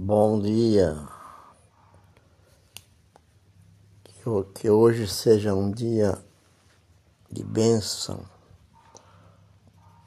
[0.00, 0.96] Bom dia.
[4.54, 6.16] Que hoje seja um dia
[7.28, 8.24] de bênção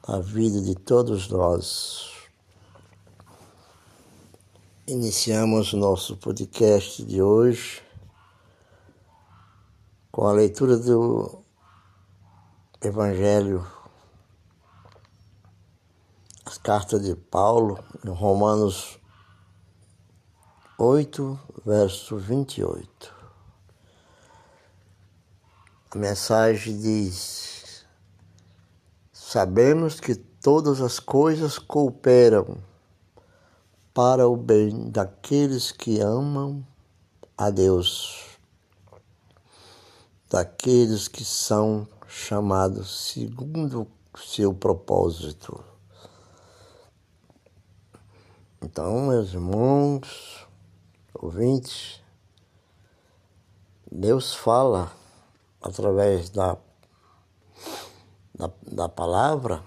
[0.08, 2.10] na vida de todos nós.
[4.86, 7.82] Iniciamos nosso podcast de hoje
[10.10, 11.44] com a leitura do
[12.80, 13.66] Evangelho,
[16.46, 19.01] as cartas de Paulo, em Romanos
[20.84, 23.14] 8, verso 28.
[25.92, 27.86] A mensagem diz:
[29.12, 32.56] Sabemos que todas as coisas cooperam
[33.94, 36.66] para o bem daqueles que amam
[37.38, 38.36] a Deus,
[40.28, 43.86] daqueles que são chamados segundo
[44.16, 45.62] seu propósito.
[48.60, 50.42] Então, meus irmãos,
[51.14, 52.00] ouvintes,
[53.90, 54.92] Deus fala
[55.60, 56.56] através da,
[58.34, 59.62] da, da palavra,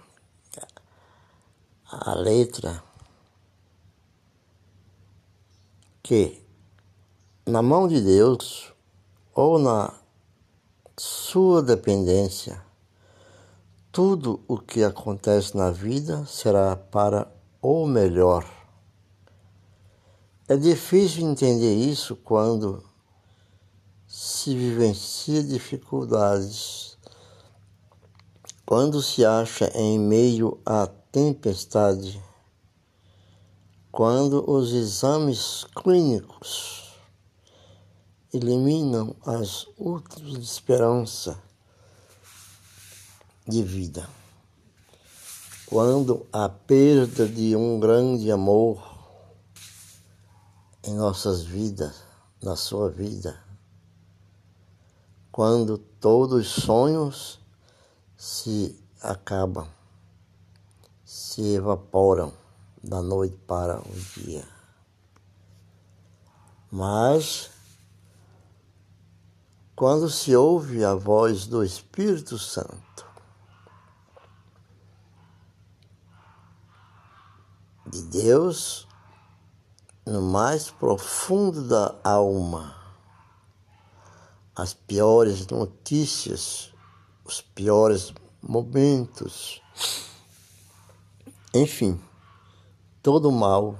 [1.87, 2.83] a letra,
[6.01, 6.43] que
[7.45, 8.73] na mão de Deus
[9.33, 9.93] ou na
[10.97, 12.63] sua dependência,
[13.91, 17.31] tudo o que acontece na vida será para
[17.61, 18.64] o melhor
[20.47, 22.83] é difícil entender isso quando
[24.07, 26.99] se vivencia dificuldades,
[28.63, 32.21] quando se acha em meio à tempestade,
[33.91, 36.93] quando os exames clínicos
[38.31, 41.41] eliminam as últimas de esperança
[43.47, 44.07] de vida,
[45.65, 48.94] quando a perda de um grande amor
[50.85, 52.03] em nossas vidas,
[52.41, 53.43] na sua vida,
[55.31, 57.39] quando todos os sonhos
[58.15, 59.67] se acabam,
[61.03, 62.31] se evaporam
[62.83, 64.47] da noite para o dia.
[66.71, 67.49] Mas,
[69.75, 73.05] quando se ouve a voz do Espírito Santo,
[77.87, 78.87] de Deus,
[80.05, 82.75] no mais profundo da alma,
[84.55, 86.71] as piores notícias,
[87.23, 89.61] os piores momentos,
[91.53, 91.99] enfim,
[93.01, 93.79] todo mal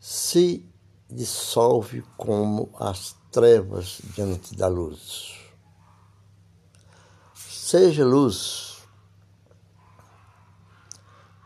[0.00, 0.66] se
[1.08, 5.38] dissolve como as trevas diante da luz.
[7.34, 8.78] Seja luz.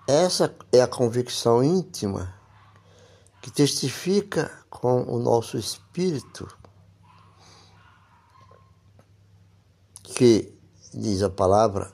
[0.06, 2.43] Essa é a convicção íntima
[3.44, 6.48] que testifica com o nosso espírito
[10.02, 10.58] que
[10.94, 11.92] diz a palavra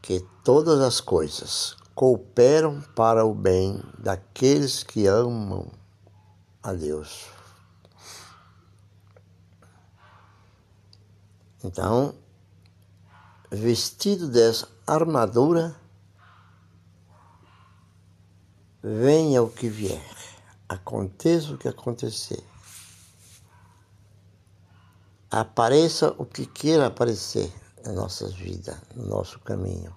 [0.00, 5.70] que todas as coisas cooperam para o bem daqueles que amam
[6.62, 7.26] a Deus.
[11.62, 12.14] Então,
[13.50, 15.78] vestido dessa armadura,
[18.88, 20.00] venha o que vier,
[20.68, 22.40] aconteça o que acontecer,
[25.28, 27.52] apareça o que queira aparecer
[27.84, 29.92] em nossas vidas, no nosso caminho.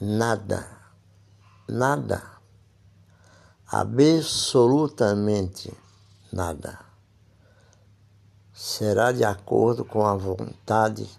[0.00, 0.64] Nada,
[1.68, 2.22] nada,
[3.66, 5.76] absolutamente
[6.32, 6.78] nada,
[8.52, 11.10] será de acordo com a vontade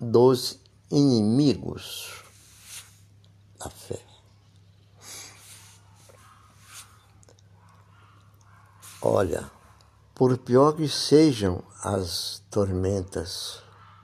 [0.00, 0.58] dos
[0.90, 2.15] inimigos
[3.66, 4.00] a fé.
[9.02, 9.50] Olha,
[10.14, 13.62] por pior que sejam as tormentas,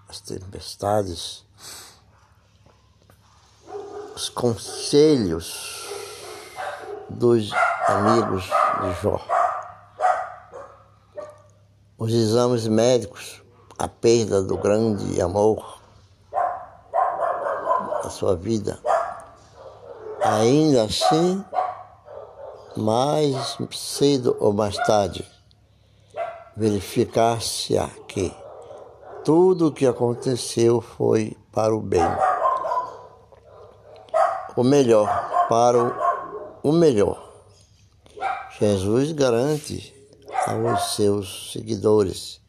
[0.08, 1.44] as tempestades,
[4.14, 5.88] os conselhos
[7.08, 7.50] dos
[7.88, 9.20] amigos de Jó,
[11.98, 13.42] os exames médicos,
[13.78, 15.80] a perda do grande amor
[18.02, 18.78] da sua vida,
[20.24, 21.44] Ainda assim,
[22.76, 25.28] mais cedo ou mais tarde,
[26.56, 27.74] verificar-se
[28.06, 28.32] que
[29.24, 32.02] tudo o que aconteceu foi para o bem.
[34.56, 35.08] O melhor,
[35.48, 37.20] para o, o melhor.
[38.60, 39.92] Jesus garante
[40.46, 42.40] aos seus seguidores: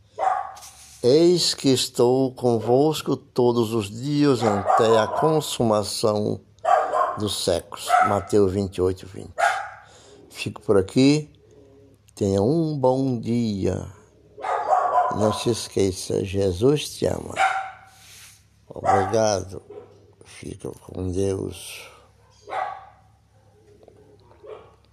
[1.02, 6.40] Eis que estou convosco todos os dias até a consumação
[7.18, 7.88] dos séculos.
[8.08, 9.30] Mateus 28, 20.
[10.30, 11.32] Fico por aqui.
[12.16, 13.86] Tenha um bom dia.
[15.16, 17.36] Não se esqueça, Jesus te ama.
[18.68, 19.62] Obrigado.
[20.26, 21.93] Fica com Deus.